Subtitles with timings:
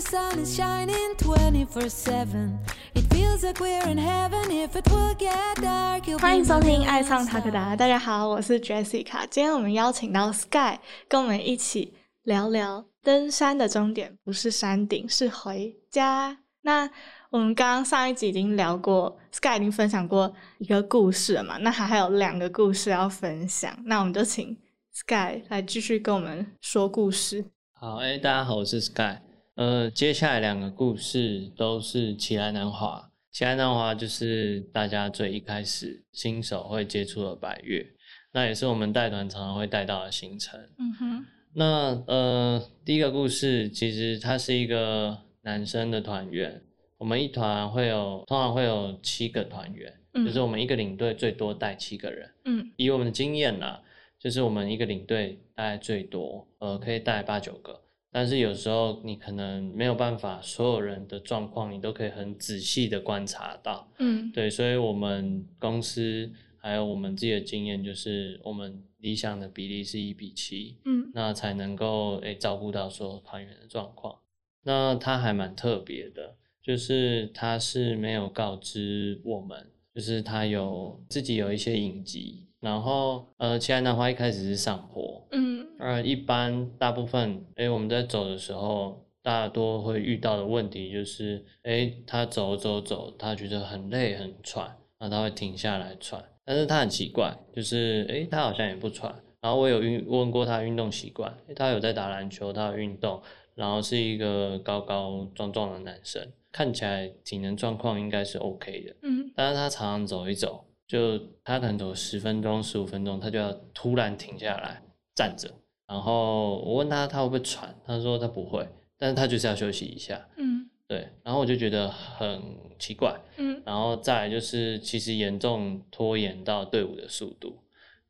[0.00, 2.58] the sun is shining 24 7.
[2.94, 6.04] It feels like we're in heaven if it will get dark.
[6.06, 9.26] You'll 欢迎收听爱上塔克达，大家好，我是 Jessica。
[9.28, 11.92] 今天我们邀请到 Sky 跟我们一起
[12.22, 16.38] 聊聊登山的终点不是山顶，是回家。
[16.62, 16.88] 那
[17.30, 21.58] 我们刚刚上一集已经聊过，Sky 已经分享过一个故事了嘛？
[21.58, 24.56] 那还还有两个故事要分享，那我们就请
[24.94, 27.44] Sky 来继续跟我们说故事。
[27.74, 29.29] 好，哎、大家好，我是 Sky。
[29.60, 33.12] 呃，接下来两个故事都是奇来南华。
[33.30, 37.86] 奇来南华就是大家最一开始新手会接触的百越，
[38.32, 40.58] 那也是我们带团常常会带到的行程。
[40.78, 46.62] 嗯哼，那呃，第一个故事其实他是一个男生的团员，
[46.96, 52.26] 我们一团会有通常会有七个团员，嗯就是我们一个领队最多带七个人。
[52.46, 53.82] 嗯以我们的经验啦，
[54.18, 57.78] 就是我们一个领队大概最多呃可以带八九个，
[58.12, 64.30] 但是有时候你可能没有办法所有人的状况你都可以很仔细的观察到，嗯。
[64.32, 71.10] 对，所以我们公司还有我们自己的经验就是我们理想的比例是一比七，嗯。
[71.14, 74.18] 那才能够诶照顾到所有团员的状况。
[74.64, 99.14] 那他还蛮特别的，就是他是没有告知我们，就是他有自己有一些隐疾，然后呃，奇来南华一开始是上坡，嗯而一般大部分诶我们在走的时候，大多会遇到的问题就是，诶他走走走，他觉得很累很喘，那他会停下来喘，但是他很奇怪，就是诶他好像也不喘。
[99.40, 103.22] 然后我有运问过他运动习惯，他有在打篮球，他有运动，
[103.54, 108.94] 然后是一个高高壮壮的男生，看起来体能状况应该是 OK 的。
[109.00, 114.82] 嗯但是他常常走一走，就他可能走十分钟、十五分钟，他就要突然停下来
[115.14, 115.48] 站着。
[115.86, 120.26] 然后我问他他会不会喘，他说他不会，但是他就是要休息一下。
[120.36, 122.42] 嗯对，然后我就觉得很
[122.76, 123.16] 奇怪。
[123.36, 127.56] 嗯然后再来就是，其实严重拖延到队伍的速度。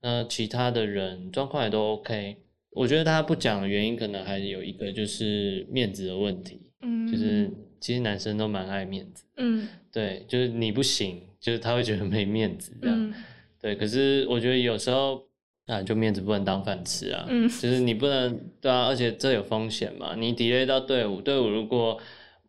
[0.00, 2.38] 那其他的人状况也都 OK。
[2.70, 9.24] 我觉得他不讲的原因，可能还有一个就是面子的问题，嗯，就是其实男生都蛮爱面子。
[9.36, 12.96] 嗯对，就是你不行，就是他会觉得没面子这样。
[13.10, 13.14] 嗯
[13.60, 15.22] 对，可是我觉得有时候
[15.66, 17.26] 啊，就面子不能当饭吃啊。
[17.28, 20.14] 嗯就是你不能对啊，而且这有风险嘛。
[20.16, 22.00] 你 delay 到队伍，队伍如果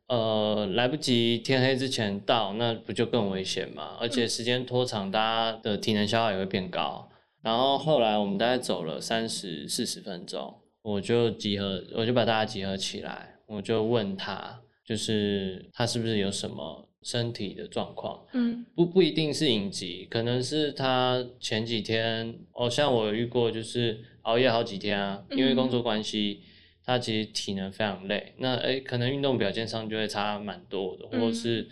[0.07, 3.97] 呃来不及天黑之前到，那不就更危险嘛？
[3.99, 7.09] 而且时间拖长，大家的体能消耗也会变高。
[7.41, 18.25] 然后后来我们大概走了三十四十分钟，我就集合，我就把大家集合起来，我就问他，就是他是不是有什么身体的状况？
[18.33, 26.41] 嗯不不一定是隐疾，可能是他前几天，哦，像我遇过，就是熬夜好几天啊，因为工作关系，
[26.83, 31.67] 他其实体能非常累，那诶可能运动表现上就会差蛮多的，或嗯是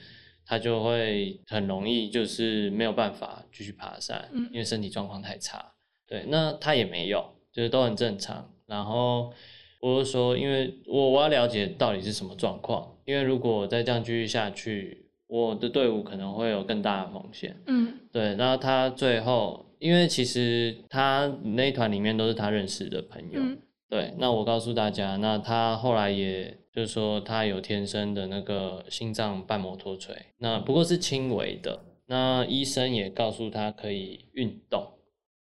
[0.45, 5.73] 他就会很容易就是没有办法继续爬山，嗯因为身体状况太差。
[6.07, 7.23] 对，那他也没有，
[7.53, 8.51] 就是都很正常。
[8.65, 9.31] 然后
[9.79, 17.55] 我就说，因为我我要了解到底是什么状况，因为如果再这样继续下去，我的队伍可能会有更大的风险。
[17.67, 17.93] 嗯。
[18.11, 23.57] 对，然后他最后，因为其实他那一团里面都是他认识的朋友，嗯。
[23.87, 34.85] 对，那我告诉大家，那他后来也就是说他有天生的那个心脏瓣膜脱垂，那不过是轻微的，那医生也告诉他可以运动，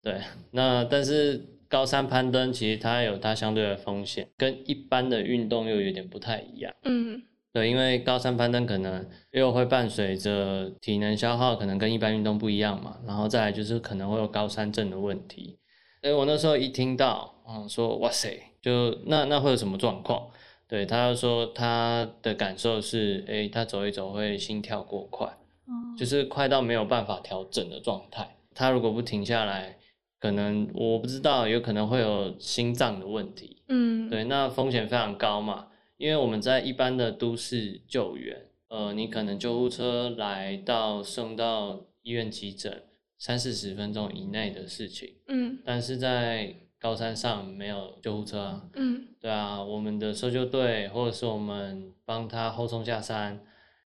[0.02, 0.20] 对，
[0.52, 6.74] 那但是高山攀登其实它有它相对的风险，跟一般的运动又有点不太一样。
[6.84, 7.22] 嗯
[7.52, 12.98] 对，因为高山攀登可能又会伴随着体能消耗，可能跟一般运动不一样嘛。
[13.06, 15.58] 然后再来就是可能会有高山症的问题。
[16.02, 20.28] 所以我那时候一听到，嗯，说哇塞，就那那会有什么状况？
[20.68, 28.36] 对，他就说他的感受是，诶，他走一走会心跳过快，哦就是快到没有办法调整的状态。
[28.54, 29.78] 他如果不停下来，
[30.20, 33.62] 可能我不知道，有可能会有心脏的问题。
[33.68, 42.84] 嗯对，那风险非常高嘛，因为我们在一般的都市救援，呃，你可能救护车来到送到医院急诊
[43.18, 45.58] 三四十分钟以内的事情，嗯。
[45.64, 49.08] 但是在高山上没有救护车啊，嗯。
[49.20, 53.40] 对啊，我们的搜救队或者是我们帮他后送下山，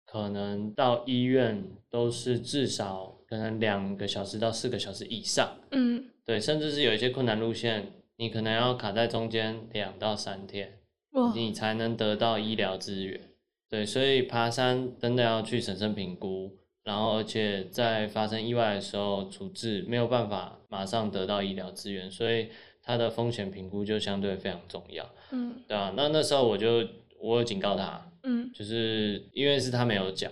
[0.05, 5.57] 可能到医院都是至少可能两个小时到四个小时以上。
[5.71, 6.05] 嗯。
[6.23, 10.73] 对，甚至是有一些困难路线，你可能要卡在中间两到三天，哇
[11.35, 13.19] 你才能得到医疗资源。
[13.69, 16.51] 对，所以爬山真的要去审慎评估，
[16.83, 22.49] 然后而且在发生意外的时候处置没有办法马上得到医疗资源，所以
[22.83, 25.09] 它的风险评估就相对非常重要。
[25.31, 26.87] 嗯对啊，那那时候我就
[27.19, 30.31] 我有警告他，嗯就是因为是他没有讲，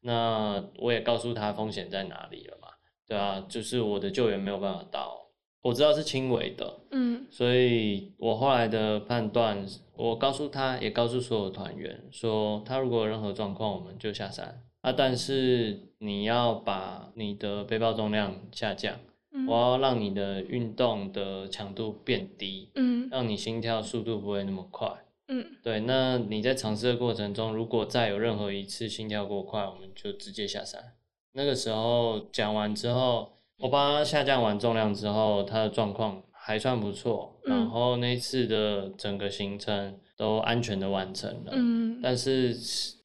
[0.00, 2.68] 那我也告诉他风险在哪里了嘛，
[3.06, 5.27] 对啊，就是我的救援没有办法到，
[5.62, 9.66] 我知道是轻微的，嗯所以我后来的判断，
[9.96, 14.92] 我告诉他，也告诉所有团员说，他如果有任何状况，我们就下山啊。
[14.92, 18.96] 但是你要把你的背包重量下降，
[19.32, 24.88] 嗯我要让你的运动的强度变低，嗯让你心跳速度不会那么快。
[25.30, 30.94] 嗯对，那你在尝试的过程中，如果再有任何一次心跳过快，我们就直接下山。
[31.32, 41.52] 那个时候讲完之后，我帮他下降完重量之后，他的状况还算不错，嗯然后那次的整个行程都安全的完成了。
[41.52, 42.56] 嗯但是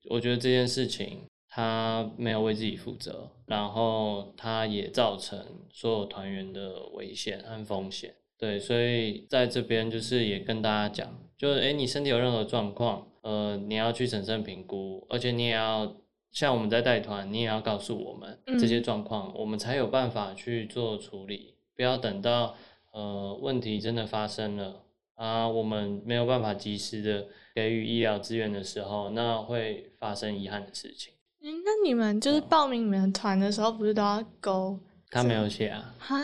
[0.09, 5.39] 我觉得这件事情他没有为自己负责，然后他也造成
[5.71, 8.13] 所有团员的危险和风险。
[8.37, 15.95] 对，所以在这边就是也跟大家讲，就是诶，你身体有任何状况，呃，你要去审慎评估，而且你也要
[16.33, 22.55] 像我们在带团，你也要告诉我们嗯这些状况，我们才有办法去做处理，不要等到
[22.91, 24.81] 呃问题真的发生了
[25.15, 31.13] 啊，我们没有办法及时的给予医疗资源的时候，那会发生遗憾的事情。
[31.41, 34.79] 嗯那你们就是报名你们的团的时候，不是都要勾？
[35.11, 36.17] 他没有写啊，哈，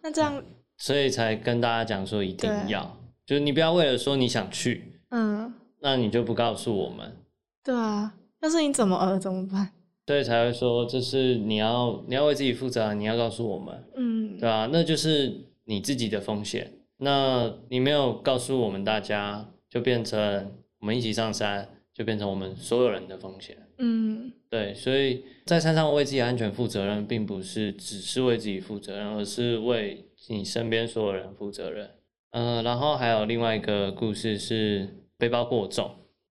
[0.00, 0.40] 那这样，
[0.76, 7.16] 所以才跟大家讲说一定要，就是你不要为了说你想去，嗯，那你就不告诉我们，
[7.64, 9.70] 对啊，要是你怎么了怎么办？
[10.06, 15.32] 所以才会说这是你要你要为自己负责啊，你要告诉我们，嗯对啊，那就是
[15.66, 16.72] 你自己的风险。
[16.96, 23.56] 那你没有告诉我们大家，就变成我们一起上山，就变成我们所有人的风险。
[23.78, 31.88] 嗯对，所以在山上为自己安全负责任，并不是只是为自己负责任，而是为你身边所有人负责任。
[32.32, 35.90] 呃，然后还有另外一个故事是背包过重。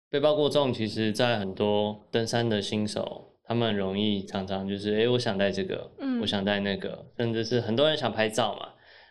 [0.09, 8.69] 背包过重，其实在很多登山的新手，他们容易常常就是，诶，我想带这个，嗯我想带那个，甚至是很多人想拍照嘛，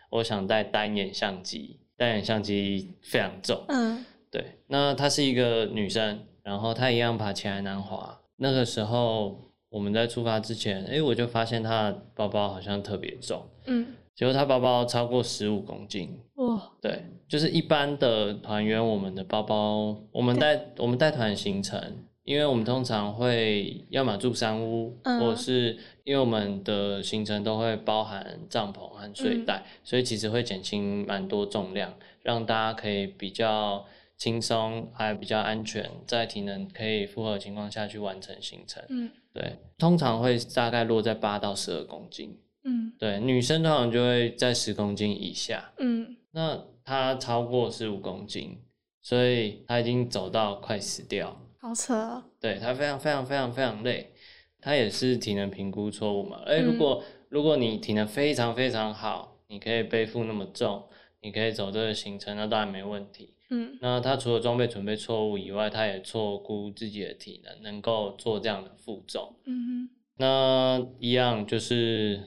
[0.09, 8.19] 我想带单眼相机，单眼相机非常重，嗯对，那她是一个女生，然后她一样爬起来南滑。
[8.35, 16.19] 那个时候我们在出发之前，诶，我就发现她的包包好像特别重，嗯，结果她包包超过十五公斤。
[16.49, 21.79] 哇，对，就是一般的团员，我们的包包，我们带我们带团行程，
[22.23, 31.93] 因为我们通常会要么住山屋，嗯或者是因为我们的行程都会包含帐篷和睡嗯袋，所以其实会减轻蛮多重量，
[32.23, 33.85] 让大家可以比较
[34.17, 38.83] 轻松，还比较安全，在体能可以负荷的情况下去完成行程。
[38.89, 42.35] 嗯对，通常会大概落在八到十二公斤。
[42.63, 45.71] 嗯对，女生通常就会在十公斤以下。
[45.77, 48.57] 嗯那他超过十五公斤，
[49.01, 51.39] 所以他已经走到快死掉。
[51.59, 54.13] 好扯哦，对他非常非常非常非常累，
[54.61, 56.41] 他也是体能评估错误嘛。
[56.45, 60.87] 哎、嗯如果如果你体能非常非常好，你可以背负那么重，
[61.21, 63.35] 你可以走这个行程，那当然没问题。
[63.51, 69.35] 嗯那他除了装备准备错误以外，他也错估自己的体能能够做这样的负重。
[69.45, 72.21] 嗯那一样就是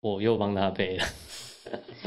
[0.00, 1.10] 我又帮他背了，哼，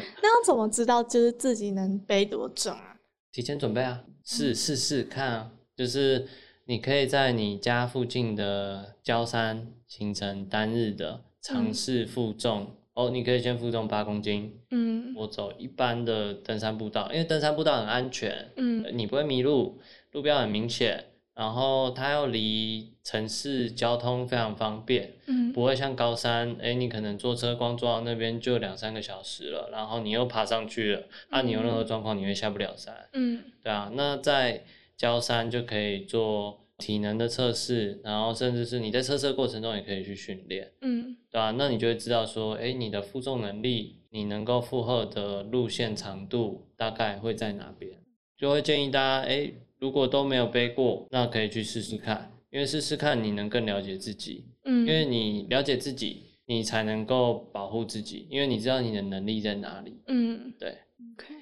[0.22, 2.98] 那要怎么知道就是自己能背多重啊？
[3.32, 6.28] 提前准备啊，试试试看啊，就是
[6.66, 15.14] 你可以在你家附近的郊山形成单日的尝试负重、哦，你可以先负重八公斤，嗯。
[15.16, 18.86] 我走一般的登山步道，因为登山步道很安全，嗯。
[18.94, 19.80] 你不会迷路，
[20.12, 21.06] 路标很明显，
[21.40, 33.42] 然后它又离城市交通非常方便，嗯不会像高山，哎，你可能坐车光坐到那边就两三个小时了，然后你又爬上去了，啊，你有任何状况你会下不了山，嗯。
[33.64, 34.66] 对啊，那在
[34.98, 41.16] 焦山就可以做体能的测试，然后甚至是你在测试的过程中也可以去训练，嗯。
[41.32, 47.94] 对啊，那你就会知道说，哎，你的负重能力，你能够负荷的路线长度大概会在哪边，
[48.38, 60.78] 就会建议大家，哎，如果都没有背过，那可以去试试看，因为试试看你能更了解自己，嗯，因为你了解自己，你才能够保护自己，因为你知道你的能力在哪里，嗯对。
[61.14, 61.34] OK，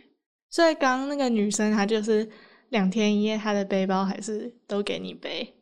[0.51, 2.29] 所以刚刚那个女生她就是
[2.69, 5.55] 两天一夜，她的背包还是都给你背。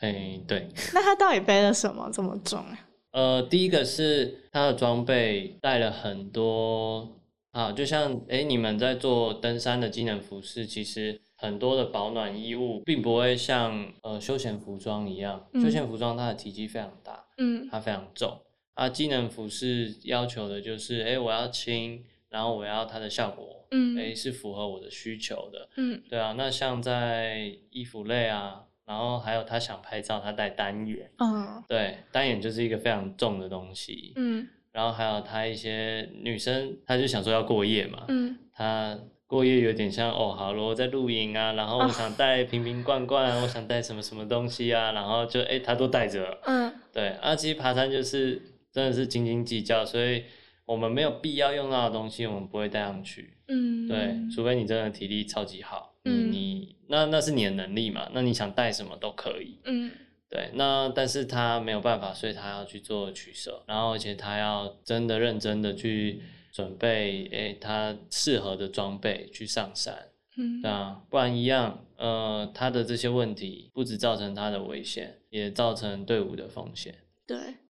[0.00, 2.88] 哎，对，那她到底背了什么这么重啊？
[3.12, 7.16] 呃，第一个是她的装备带了很多
[7.52, 17.68] 啊，就像诶你们在做登山的机能服饰，其实很多的保暖衣物并不会像呃休闲服装一样，休嗯闲服装它的体积非常大，嗯。
[17.70, 18.36] 它非常重。
[18.74, 23.96] 啊，机能服饰要求的就是诶我要轻，然后我要它的效果，嗯。
[23.96, 26.02] 诶是符合我的需求的，嗯。
[26.10, 26.34] 对啊。
[26.36, 34.48] 那像在衣服类啊，然后还有他想拍照，他带单眼，嗯对，单眼就是一个非常重的东西，嗯。
[34.72, 38.36] 然后还有他一些女生，她就想说要过夜嘛，嗯。
[38.52, 38.98] 她
[39.28, 46.22] 过夜有点像哦，好了，我在露营啊，然后我想带瓶瓶罐罐啊， 我想带什么什么东西啊，然后就诶，他都带着。
[46.22, 46.72] 了，嗯。
[46.92, 48.40] 对，啊，其实爬山就是
[48.72, 50.24] 真的是斤斤计较，所以
[50.64, 53.34] 我们没有必要用到的东西，我们不会带上去。
[53.48, 56.32] 嗯，对，除非你真的体力超级好，嗯。
[56.32, 59.58] 你你那那是你的能力嘛，那你想带什么都可以。
[59.64, 59.92] 嗯。
[60.30, 66.20] 对，那但是他没有办法，所以他要去做取舍，然后而且他要真的认真的去
[66.58, 69.94] 准备，诶，他适合的装备去上山。
[70.36, 76.92] 嗯对啊，不然一样，呃，他的这些问题不止造成他的危险，也造成队伍的风险。
[77.28, 77.38] 对，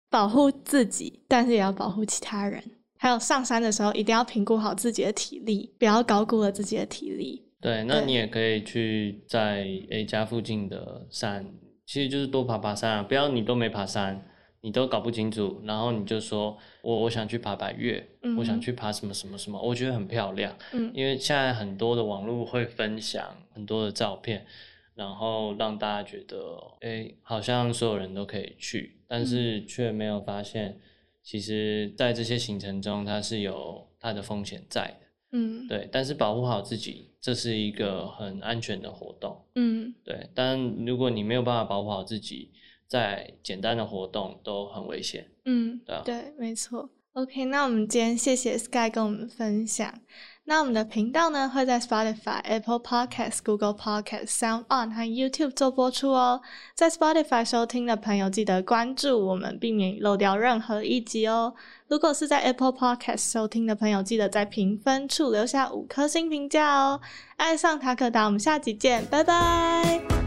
[0.10, 2.64] 保护自己，但是也要保护其他人。
[2.98, 7.44] 还有上山的时候，一定要评估好自己的体力，不要高估了自己的体力。
[7.60, 11.46] 对，那你也可以去在 A 家附近的山，
[11.86, 14.26] 其实就是多爬爬山啊，不要你都没爬山，
[14.62, 18.06] 你都搞不清楚，然后你就说我我想去爬百越，
[18.38, 24.46] 我想嗯去爬什么什么什么，我觉得很漂亮，嗯因为现在很多的网络会分享很多的照片，
[24.96, 26.38] 然后让大家觉得，
[26.82, 30.78] 哎，好像所有人都可以去，但是却没有发现，
[31.24, 35.08] 其实在这些行程中，它是有它的风险在的。
[35.32, 39.40] 嗯对，但是保护好自己，这是一个很安全的活动。
[39.56, 42.52] 嗯对，但如果你没有办法保护好自己，
[42.90, 45.30] 在简单的活动都很危险。
[45.46, 46.90] 嗯，对啊对，没错。
[47.14, 49.94] OK，那我们今天谢谢 Sky 跟我们分享。
[50.46, 56.42] 那我们的频道呢会在 Spotify、Apple Podcasts、Google Podcasts、Sound On 和 YouTube 做播出哦。
[56.74, 61.54] 在 Spotify 收听的朋友记得关注我们，避免漏掉任何一集哦。
[61.88, 67.02] 如果是在 Apple Podcast 收听的朋友，记得在评分处留下五颗星评价哦。
[67.38, 70.19] 爱上塔可达，我们下集见，拜拜。